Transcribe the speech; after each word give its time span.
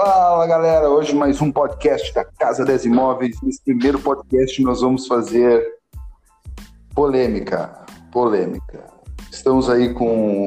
Fala 0.00 0.46
galera, 0.46 0.88
hoje 0.88 1.12
mais 1.12 1.42
um 1.42 1.50
podcast 1.50 2.14
da 2.14 2.24
Casa 2.24 2.64
10 2.64 2.84
Imóveis. 2.84 3.36
Nesse 3.42 3.60
primeiro 3.64 3.98
podcast 3.98 4.62
nós 4.62 4.80
vamos 4.80 5.08
fazer 5.08 5.60
polêmica, 6.94 7.84
polêmica. 8.12 8.86
Estamos 9.28 9.68
aí 9.68 9.92
com 9.92 10.46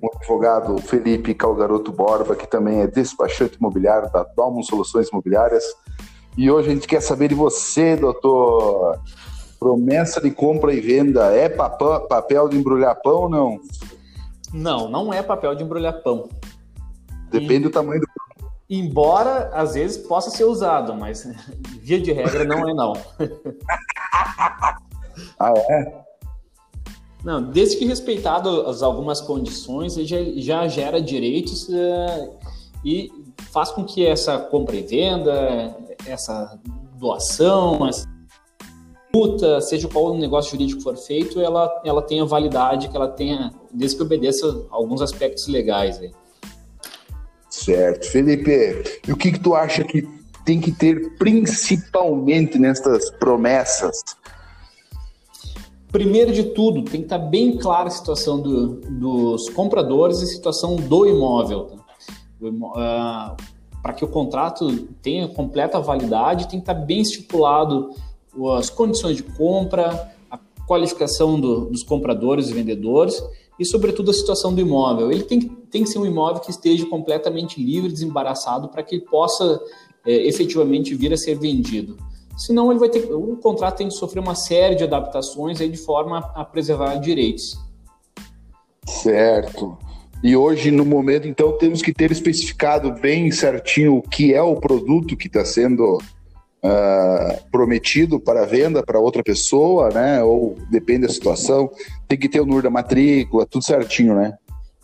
o 0.00 0.16
advogado 0.16 0.78
Felipe 0.78 1.34
Calgaroto 1.34 1.92
Borba, 1.92 2.34
que 2.34 2.46
também 2.46 2.80
é 2.80 2.86
despachante 2.86 3.58
imobiliário 3.58 4.10
da 4.10 4.24
Dalmo 4.34 4.64
Soluções 4.64 5.10
Imobiliárias. 5.10 5.64
E 6.34 6.50
hoje 6.50 6.70
a 6.70 6.74
gente 6.74 6.88
quer 6.88 7.02
saber 7.02 7.28
de 7.28 7.34
você, 7.34 7.96
doutor. 7.96 8.98
Promessa 9.60 10.22
de 10.22 10.30
compra 10.30 10.72
e 10.72 10.80
venda 10.80 11.26
é 11.34 11.50
papel 11.50 12.48
de 12.48 12.56
embrulhar 12.56 12.98
pão 13.02 13.24
ou 13.24 13.28
não? 13.28 13.60
Não, 14.54 14.88
não 14.88 15.12
é 15.12 15.22
papel 15.22 15.54
de 15.54 15.62
embrulhar 15.62 16.00
pão. 16.02 16.30
Depende 17.30 17.56
e... 17.56 17.58
do 17.64 17.70
tamanho 17.70 18.00
do 18.00 18.06
Embora 18.68 19.50
às 19.54 19.74
vezes 19.74 20.06
possa 20.06 20.30
ser 20.30 20.44
usado, 20.44 20.94
mas 20.94 21.26
via 21.80 22.00
de 22.00 22.12
regra 22.12 22.44
não 22.44 22.68
é 22.68 22.74
não. 22.74 22.92
ah, 25.38 25.54
é? 25.70 26.04
Não, 27.24 27.42
desde 27.42 27.76
que 27.76 27.84
respeitado 27.84 28.68
as 28.68 28.82
algumas 28.82 29.20
condições, 29.20 29.96
ele 29.96 30.06
já, 30.06 30.18
já 30.36 30.68
gera 30.68 31.00
direitos 31.00 31.68
uh, 31.68 32.36
e 32.84 33.10
faz 33.50 33.70
com 33.70 33.84
que 33.84 34.06
essa 34.06 34.38
compra 34.38 34.76
e 34.76 34.82
venda, 34.82 35.76
essa 36.06 36.58
doação, 36.96 37.86
essa 37.88 38.06
luta, 39.14 39.60
seja 39.60 39.88
qual 39.88 40.12
o 40.12 40.18
negócio 40.18 40.52
jurídico 40.52 40.82
for 40.82 40.96
feito, 40.96 41.40
ela, 41.40 41.82
ela 41.84 42.02
tenha 42.02 42.24
validade, 42.24 42.88
que 42.88 42.96
ela 42.96 43.08
tenha, 43.08 43.52
desde 43.72 43.96
que 43.96 44.02
obedeça 44.02 44.66
alguns 44.70 45.00
aspectos 45.00 45.48
legais. 45.48 45.98
Aí. 45.98 46.12
Certo. 47.56 48.10
Felipe, 48.10 49.00
e 49.08 49.12
o 49.12 49.16
que, 49.16 49.32
que 49.32 49.40
tu 49.40 49.54
acha 49.54 49.82
que 49.82 50.06
tem 50.44 50.60
que 50.60 50.70
ter 50.70 51.16
principalmente 51.16 52.58
nessas 52.58 53.10
promessas? 53.12 53.96
Primeiro 55.90 56.32
de 56.32 56.44
tudo, 56.44 56.82
tem 56.82 57.00
que 57.00 57.06
estar 57.06 57.18
bem 57.18 57.56
clara 57.56 57.88
a 57.88 57.90
situação 57.90 58.40
do, 58.40 58.74
dos 58.74 59.48
compradores 59.48 60.20
e 60.20 60.24
a 60.24 60.26
situação 60.26 60.76
do 60.76 61.06
imóvel. 61.06 61.64
Tá? 61.64 61.76
Uh, 62.42 63.36
Para 63.82 63.94
que 63.94 64.04
o 64.04 64.08
contrato 64.08 64.70
tenha 65.00 65.26
completa 65.26 65.80
validade, 65.80 66.48
tem 66.48 66.60
que 66.60 66.70
estar 66.70 66.74
bem 66.74 67.00
estipulado 67.00 67.90
as 68.58 68.68
condições 68.68 69.16
de 69.16 69.22
compra, 69.22 70.12
a 70.30 70.38
qualificação 70.66 71.40
do, 71.40 71.70
dos 71.70 71.82
compradores 71.82 72.50
e 72.50 72.52
vendedores 72.52 73.20
e, 73.58 73.64
sobretudo, 73.64 74.10
a 74.10 74.14
situação 74.14 74.54
do 74.54 74.60
imóvel. 74.60 75.10
Ele 75.10 75.22
tem 75.22 75.40
que, 75.40 75.48
tem 75.76 75.84
que 75.84 75.90
ser 75.90 75.98
um 75.98 76.06
imóvel 76.06 76.40
que 76.40 76.50
esteja 76.50 76.86
completamente 76.86 77.62
livre, 77.62 77.92
desembaraçado, 77.92 78.68
para 78.68 78.82
que 78.82 78.94
ele 78.94 79.04
possa 79.04 79.60
é, 80.06 80.26
efetivamente 80.26 80.94
vir 80.94 81.12
a 81.12 81.18
ser 81.18 81.38
vendido. 81.38 81.98
Senão, 82.34 82.70
ele 82.70 82.80
vai 82.80 82.88
ter, 82.88 83.12
o 83.12 83.36
contrato 83.36 83.76
tem 83.76 83.88
que 83.88 83.94
sofrer 83.94 84.20
uma 84.20 84.34
série 84.34 84.74
de 84.74 84.84
adaptações 84.84 85.60
aí 85.60 85.68
de 85.68 85.76
forma 85.76 86.18
a 86.34 86.42
preservar 86.46 86.96
direitos. 86.96 87.58
Certo. 88.86 89.76
E 90.24 90.34
hoje, 90.34 90.70
no 90.70 90.86
momento, 90.86 91.28
então, 91.28 91.58
temos 91.58 91.82
que 91.82 91.92
ter 91.92 92.10
especificado 92.10 92.90
bem 92.92 93.30
certinho 93.30 93.96
o 93.96 94.02
que 94.02 94.32
é 94.32 94.40
o 94.40 94.56
produto 94.56 95.14
que 95.14 95.26
está 95.26 95.44
sendo 95.44 95.98
uh, 95.98 97.50
prometido 97.50 98.18
para 98.18 98.46
venda 98.46 98.82
para 98.82 98.98
outra 98.98 99.22
pessoa, 99.22 99.90
né? 99.90 100.22
Ou 100.22 100.56
depende 100.70 101.06
da 101.06 101.12
situação, 101.12 101.70
tem 102.08 102.18
que 102.18 102.30
ter 102.30 102.40
o 102.40 102.46
NUR 102.46 102.62
da 102.62 102.70
matrícula, 102.70 103.44
tudo 103.44 103.62
certinho, 103.62 104.14
né? 104.14 104.38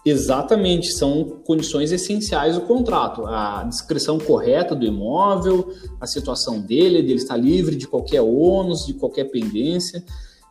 Exatamente, 0.05 0.93
são 0.93 1.25
condições 1.45 1.93
essenciais 1.93 2.57
do 2.57 2.63
contrato. 2.63 3.25
A 3.25 3.63
descrição 3.65 4.19
correta 4.19 4.75
do 4.75 4.85
imóvel, 4.85 5.73
a 6.01 6.07
situação 6.07 6.61
dele, 6.61 7.03
dele 7.03 7.21
estar 7.21 7.37
livre 7.37 7.77
de 7.77 7.87
qualquer 7.87 8.21
ônus, 8.21 8.85
de 8.85 8.95
qualquer 8.95 9.25
pendência. 9.25 10.05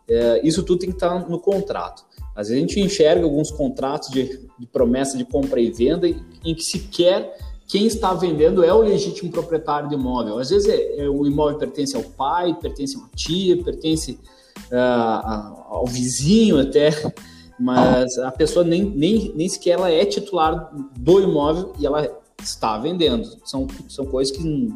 É, 0.08 0.42
isso 0.46 0.64
tudo 0.64 0.80
tem 0.80 0.90
que 0.90 0.96
estar 0.96 1.28
no 1.30 1.40
contrato. 1.40 2.04
Às 2.34 2.48
vezes 2.48 2.64
a 2.64 2.68
gente 2.68 2.80
enxerga 2.80 3.26
alguns 3.26 3.52
contratos 3.52 4.10
de, 4.10 4.48
de 4.58 4.66
promessa 4.68 5.18
de 5.18 5.26
compra 5.26 5.60
e 5.60 5.70
venda 5.70 6.08
em 6.08 6.56
que 6.56 6.64
sequer 6.64 7.36
quem 7.72 7.86
está 7.88 8.14
vendendo 8.14 8.66
é 8.66 8.74
o 8.74 8.82
legítimo 8.82 9.32
proprietário 9.32 9.88
do 9.88 9.96
imóvel. 9.96 10.40
Às 10.40 10.50
vezes 10.50 10.68
é, 10.68 11.04
é, 11.04 11.10
o 11.10 11.26
imóvel 11.26 11.58
pertence 11.58 11.96
ao 11.96 12.04
pai, 12.04 12.54
pertence 12.62 12.98
uma 12.98 13.10
tia, 13.16 13.64
pertence 13.64 14.20
uh, 14.70 15.64
ao 15.70 15.86
vizinho 15.88 16.60
até, 16.60 16.90
mas 17.62 18.18
a 18.18 18.32
pessoa 18.32 18.66
nem, 18.66 18.84
nem, 18.84 19.32
nem 19.36 19.48
sequer 19.48 19.72
ela 19.72 19.92
é 19.92 20.04
titular 20.04 20.72
do 20.98 21.22
imóvel 21.22 21.74
e 21.80 21.86
ela 21.86 22.10
está 22.42 22.78
vendendo. 22.80 23.38
São, 23.46 23.68
são 23.88 24.06
coisas 24.06 24.36
que, 24.36 24.74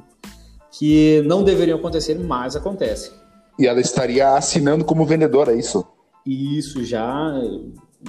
que 0.71 1.23
não 1.25 1.43
deveriam 1.43 1.79
acontecer, 1.79 2.13
mas 2.19 2.55
acontecem. 2.55 3.11
E 3.57 3.65
ela 3.65 3.81
estaria 3.81 4.35
assinando 4.35 4.85
como 4.85 5.05
vendedora, 5.05 5.53
é 5.53 5.57
isso? 5.57 5.83
Isso 6.25 6.83
já. 6.83 7.33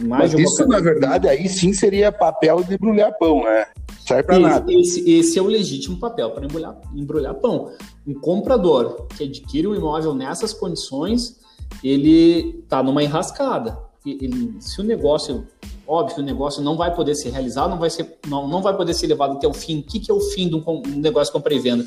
Mais 0.02 0.34
Mas 0.34 0.34
isso, 0.34 0.66
na 0.66 0.78
verdade, 0.78 1.26
aí 1.26 1.48
sim 1.48 1.72
seria 1.72 2.12
papel 2.12 2.62
de 2.62 2.74
embrulhar 2.74 3.16
pão, 3.18 3.44
né? 3.44 3.66
Serve 4.06 4.24
para 4.24 4.38
nada. 4.38 4.70
Esse, 4.70 5.08
esse, 5.10 5.38
é 5.38 5.42
o 5.42 5.46
legítimo 5.46 5.98
papel 5.98 6.30
para 6.32 6.44
embrulhar, 6.44 6.76
embrulhar 6.94 7.34
pão. 7.34 7.72
Um 8.06 8.12
comprador 8.12 9.06
que 9.16 9.24
adquire 9.24 9.66
um 9.66 9.74
imóvel 9.74 10.14
nessas 10.14 10.52
condições, 10.52 11.40
ele 11.82 12.60
está 12.62 12.82
numa 12.82 13.02
enrascada. 13.02 13.86
Ele, 14.06 14.54
se 14.60 14.80
o 14.80 14.84
negócio, 14.84 15.46
óbvio 15.86 16.18
o 16.18 16.22
negócio 16.22 16.62
não 16.62 16.76
vai 16.76 16.94
poder 16.94 17.14
ser 17.14 17.30
realizado, 17.30 17.70
não 17.70 17.78
vai, 17.78 17.90
ser, 17.90 18.18
não, 18.28 18.46
não 18.46 18.62
vai 18.62 18.76
poder 18.76 18.94
ser 18.94 19.08
levado 19.08 19.32
até 19.32 19.48
o 19.48 19.52
fim. 19.52 19.80
O 19.80 19.82
que, 19.82 19.98
que 19.98 20.10
é 20.10 20.14
o 20.14 20.20
fim 20.20 20.48
de 20.48 20.54
um, 20.54 20.82
negócio 20.96 21.32
compra 21.32 21.52
e 21.52 21.58
venda? 21.58 21.84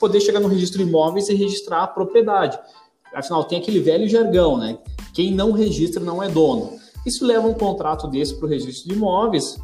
Poder 0.00 0.20
chegar 0.20 0.40
no 0.40 0.48
registro 0.48 0.82
de 0.82 0.88
imóveis 0.88 1.28
e 1.28 1.34
registrar 1.34 1.82
a 1.82 1.86
propriedade. 1.86 2.58
Afinal, 3.12 3.44
tem 3.44 3.58
aquele 3.58 3.80
velho 3.80 4.08
jargão, 4.08 4.56
né? 4.56 4.78
Quem 5.12 5.32
não 5.32 5.52
registra 5.52 6.02
não 6.02 6.22
é 6.22 6.28
dono. 6.28 6.78
Isso 7.04 7.26
leva 7.26 7.46
um 7.46 7.54
contrato 7.54 8.06
desse 8.06 8.34
para 8.34 8.46
o 8.46 8.48
registro 8.48 8.88
de 8.88 8.94
imóveis, 8.94 9.58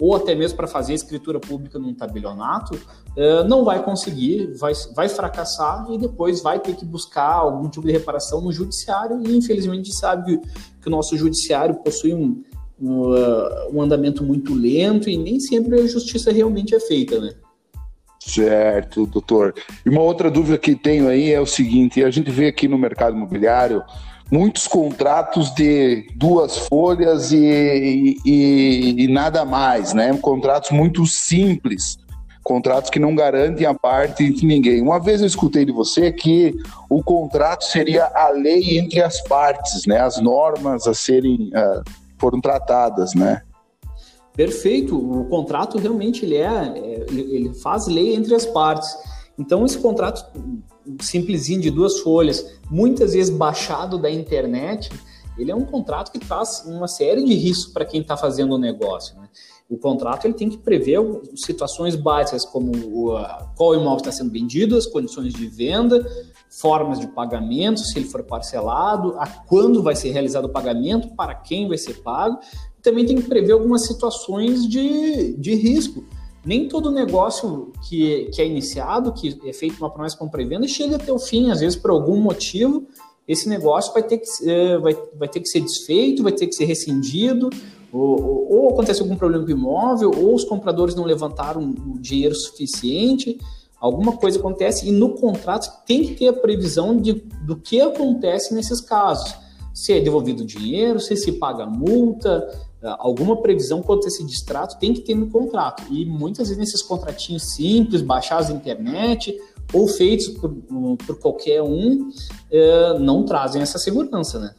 ou 0.00 0.16
até 0.16 0.34
mesmo 0.34 0.56
para 0.56 0.66
fazer 0.66 0.92
a 0.92 0.94
escritura 0.94 1.38
pública 1.38 1.78
num 1.78 1.92
tabelionato, 1.92 2.74
uh, 2.74 3.44
não 3.46 3.64
vai 3.64 3.82
conseguir, 3.84 4.50
vai, 4.54 4.72
vai 4.96 5.08
fracassar 5.08 5.86
e 5.90 5.98
depois 5.98 6.40
vai 6.40 6.58
ter 6.58 6.74
que 6.74 6.86
buscar 6.86 7.34
algum 7.34 7.68
tipo 7.68 7.86
de 7.86 7.92
reparação 7.92 8.40
no 8.40 8.50
judiciário. 8.50 9.20
E 9.22 9.36
infelizmente 9.36 9.80
a 9.80 9.84
gente 9.84 9.94
sabe 9.94 10.40
que, 10.80 10.88
o 10.88 10.90
nosso 10.90 11.16
judiciário 11.16 11.74
possui 11.76 12.14
um, 12.14 12.42
um, 12.80 13.10
uh, 13.10 13.76
um 13.76 13.82
andamento 13.82 14.24
muito 14.24 14.54
lento 14.54 15.10
e 15.10 15.18
nem 15.18 15.38
sempre 15.38 15.78
a 15.78 15.86
justiça 15.86 16.32
realmente 16.32 16.74
é 16.74 16.80
feita, 16.80 17.20
né? 17.20 17.34
Certo, 18.18 19.06
doutor. 19.06 19.54
E 19.84 19.88
uma 19.88 20.02
outra 20.02 20.30
dúvida 20.30 20.58
que 20.58 20.74
tenho 20.74 21.08
aí 21.08 21.30
é 21.30 21.40
o 21.40 21.46
seguinte: 21.46 22.04
a 22.04 22.10
gente 22.10 22.30
vê 22.30 22.48
aqui 22.48 22.68
no 22.68 22.76
mercado 22.76 23.16
imobiliário 23.16 23.82
muitos 24.30 24.66
contratos 24.66 25.50
de 25.54 26.06
duas 26.14 26.56
folhas 26.68 27.32
e, 27.32 28.16
e, 28.24 29.04
e, 29.04 29.08
nada 29.08 29.44
mais, 29.44 29.92
né? 29.92 30.16
Contratos 30.18 30.70
muito 30.70 31.04
simples, 31.04 31.98
contratos 32.44 32.90
que 32.90 32.98
não 32.98 33.14
garantem 33.14 33.66
a 33.66 33.74
parte 33.74 34.30
de 34.32 34.46
ninguém. 34.46 34.80
Uma 34.80 35.00
vez 35.00 35.20
eu 35.20 35.26
escutei 35.26 35.64
de 35.64 35.72
você 35.72 36.12
que 36.12 36.54
o 36.88 37.02
contrato 37.02 37.64
seria 37.64 38.06
a 38.06 38.28
lei 38.30 38.78
entre 38.78 39.02
as 39.02 39.20
partes, 39.22 39.84
né? 39.86 40.00
As 40.00 40.20
normas 40.20 40.86
a 40.86 40.94
serem 40.94 41.50
uh, 41.54 41.82
foram 42.18 42.40
tratadas, 42.40 43.14
né? 43.14 43.42
Perfeito. 44.34 44.96
O 44.96 45.24
contrato 45.24 45.76
realmente 45.76 46.24
ele 46.24 46.36
é, 46.36 46.46
é 46.46 47.06
ele 47.10 47.52
faz 47.54 47.88
lei 47.88 48.14
entre 48.14 48.34
as 48.34 48.46
partes. 48.46 48.96
Então 49.36 49.64
esse 49.66 49.78
contrato 49.78 50.24
simplesinho 51.00 51.60
de 51.60 51.70
duas 51.70 52.00
folhas, 52.00 52.58
muitas 52.70 53.12
vezes 53.12 53.34
baixado 53.34 53.98
da 53.98 54.10
internet, 54.10 54.90
ele 55.38 55.50
é 55.50 55.54
um 55.54 55.64
contrato 55.64 56.12
que 56.12 56.18
traz 56.18 56.64
uma 56.66 56.86
série 56.86 57.24
de 57.24 57.34
riscos 57.34 57.72
para 57.72 57.84
quem 57.84 58.00
está 58.00 58.16
fazendo 58.16 58.54
o 58.54 58.58
negócio. 58.58 59.16
Né? 59.16 59.28
O 59.68 59.78
contrato 59.78 60.26
ele 60.26 60.34
tem 60.34 60.50
que 60.50 60.58
prever 60.58 60.98
situações 61.36 61.94
básicas 61.94 62.44
como 62.44 62.72
o, 62.72 63.16
qual 63.56 63.74
imóvel 63.74 63.98
está 63.98 64.12
sendo 64.12 64.30
vendido, 64.30 64.76
as 64.76 64.86
condições 64.86 65.32
de 65.32 65.46
venda, 65.46 66.04
formas 66.50 66.98
de 66.98 67.06
pagamento, 67.06 67.80
se 67.80 67.98
ele 67.98 68.08
for 68.08 68.22
parcelado, 68.24 69.14
a 69.18 69.26
quando 69.26 69.82
vai 69.82 69.94
ser 69.94 70.10
realizado 70.10 70.46
o 70.46 70.48
pagamento, 70.48 71.14
para 71.14 71.34
quem 71.34 71.68
vai 71.68 71.78
ser 71.78 72.02
pago. 72.02 72.38
Também 72.82 73.06
tem 73.06 73.16
que 73.16 73.22
prever 73.22 73.52
algumas 73.52 73.86
situações 73.86 74.68
de, 74.68 75.36
de 75.36 75.54
risco 75.54 76.04
nem 76.44 76.68
todo 76.68 76.90
negócio 76.90 77.72
que, 77.88 78.30
que 78.32 78.40
é 78.40 78.46
iniciado, 78.46 79.12
que 79.12 79.38
é 79.44 79.52
feito 79.52 79.78
uma 79.78 79.90
promessa 79.90 80.16
com 80.16 80.28
pré-venda, 80.28 80.66
chega 80.66 80.96
até 80.96 81.12
o 81.12 81.18
fim. 81.18 81.50
Às 81.50 81.60
vezes, 81.60 81.76
por 81.76 81.90
algum 81.90 82.20
motivo, 82.20 82.86
esse 83.28 83.48
negócio 83.48 83.92
vai 83.92 84.02
ter 84.02 84.18
que, 84.18 84.28
é, 84.48 84.78
vai, 84.78 84.96
vai 85.16 85.28
ter 85.28 85.40
que 85.40 85.48
ser 85.48 85.60
desfeito, 85.60 86.22
vai 86.22 86.32
ter 86.32 86.46
que 86.46 86.54
ser 86.54 86.64
rescindido, 86.64 87.50
ou, 87.92 88.22
ou, 88.22 88.52
ou, 88.52 88.70
acontece 88.70 89.02
algum 89.02 89.16
problema 89.16 89.44
com 89.44 89.50
o 89.50 89.54
imóvel, 89.54 90.10
ou 90.16 90.34
os 90.34 90.44
compradores 90.44 90.94
não 90.94 91.04
levantaram 91.04 91.62
o 91.62 91.98
dinheiro 91.98 92.34
suficiente, 92.34 93.38
alguma 93.78 94.16
coisa 94.16 94.38
acontece, 94.38 94.88
e 94.88 94.92
no 94.92 95.14
contrato 95.14 95.84
tem 95.84 96.02
que 96.04 96.14
ter 96.14 96.28
a 96.28 96.32
previsão 96.32 96.96
de, 96.96 97.14
do 97.44 97.56
que 97.56 97.80
acontece 97.80 98.54
nesses 98.54 98.80
casos. 98.80 99.34
se 99.74 99.92
é 99.92 100.00
devolvido 100.00 100.42
o 100.42 100.46
dinheiro, 100.46 101.00
se 101.00 101.16
se 101.16 101.32
paga 101.32 101.66
multa, 101.66 102.48
alguma 102.82 103.40
previsão 103.42 103.82
quanto 103.82 104.04
a 104.04 104.08
esse 104.08 104.24
distrato 104.24 104.78
tem 104.78 104.94
que 104.94 105.00
ter 105.00 105.14
no 105.14 105.28
contrato. 105.28 105.82
E 105.90 106.04
muitas 106.06 106.48
vezes 106.48 106.58
nesses 106.58 106.82
contratinhos 106.82 107.54
simples, 107.54 108.02
baixados 108.02 108.48
na 108.48 108.56
internet 108.56 109.36
ou 109.72 109.86
feitos 109.86 110.28
por, 110.28 110.50
por 111.06 111.18
qualquer 111.18 111.62
um, 111.62 112.10
é, 112.50 112.98
não 112.98 113.24
trazem 113.24 113.62
essa 113.62 113.78
segurança, 113.78 114.38
né? 114.38 114.54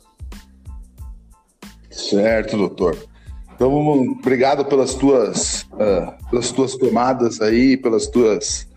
Certo, 1.90 2.58
doutor. 2.58 2.98
Então, 3.54 3.74
obrigado 4.18 4.66
pelas 4.66 4.96
tuas, 4.96 5.68
uh, 5.74 6.30
pelas 6.30 6.52
tuas 6.52 6.76
tomadas 6.76 7.42
aí, 7.42 7.78
pelas 7.78 8.08
tuas 8.08 8.68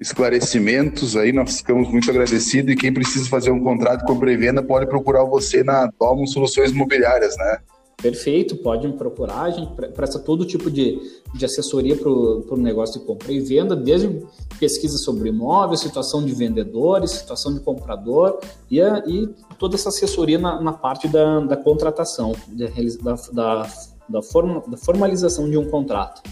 esclarecimentos 0.00 1.16
aí, 1.16 1.32
nós 1.32 1.58
ficamos 1.58 1.88
muito 1.88 2.10
agradecidos 2.10 2.72
e 2.72 2.76
quem 2.76 2.92
precisa 2.92 3.28
fazer 3.28 3.50
um 3.50 3.62
contrato 3.62 4.04
com 4.04 4.14
a 4.14 4.18
Prevenda 4.18 4.62
pode 4.62 4.86
procurar 4.86 5.24
você 5.24 5.62
na 5.62 5.88
Domo 5.98 6.26
Soluções 6.26 6.72
Imobiliárias, 6.72 7.36
né? 7.36 7.58
Perfeito, 8.02 8.56
pode 8.56 8.86
me 8.86 8.94
procurar, 8.94 9.42
a 9.42 9.50
gente 9.50 9.72
presta 9.94 10.18
todo 10.18 10.44
tipo 10.44 10.68
de, 10.68 11.00
de 11.32 11.44
assessoria 11.44 11.96
para 11.96 12.10
o 12.10 12.56
negócio 12.56 13.00
de 13.00 13.06
compra 13.06 13.30
e 13.30 13.38
venda, 13.38 13.76
desde 13.76 14.26
pesquisa 14.58 14.98
sobre 14.98 15.28
imóvel, 15.28 15.76
situação 15.76 16.24
de 16.24 16.34
vendedores, 16.34 17.12
situação 17.12 17.54
de 17.54 17.60
comprador 17.60 18.40
e, 18.68 18.82
a, 18.82 19.04
e 19.06 19.28
toda 19.56 19.76
essa 19.76 19.88
assessoria 19.90 20.36
na, 20.36 20.60
na 20.60 20.72
parte 20.72 21.06
da, 21.06 21.38
da 21.40 21.56
contratação, 21.56 22.34
da, 22.48 23.14
da, 23.32 23.68
da, 24.08 24.22
forma, 24.22 24.64
da 24.66 24.76
formalização 24.76 25.48
de 25.48 25.56
um 25.56 25.70
contrato. 25.70 26.22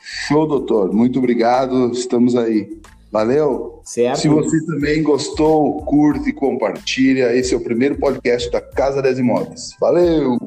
Show, 0.00 0.46
doutor. 0.46 0.92
Muito 0.92 1.18
obrigado. 1.18 1.90
Estamos 1.90 2.36
aí. 2.36 2.80
Valeu? 3.10 3.80
Certo. 3.84 4.20
Se 4.20 4.28
você 4.28 4.64
também 4.66 5.02
gostou, 5.02 5.78
curte 5.82 6.30
e 6.30 6.32
compartilha. 6.32 7.34
Esse 7.34 7.54
é 7.54 7.56
o 7.56 7.60
primeiro 7.60 7.98
podcast 7.98 8.48
da 8.50 8.60
Casa 8.60 9.02
das 9.02 9.18
Imóveis. 9.18 9.70
Valeu! 9.80 10.38